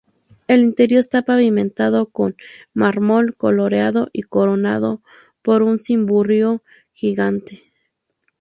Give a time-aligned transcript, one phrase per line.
[0.47, 2.35] El interior está pavimentado con
[2.73, 5.03] mármol coloreado y coronado
[5.43, 7.71] por un cimborrio gigante.